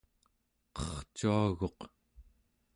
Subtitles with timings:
[0.75, 1.79] qercuaguq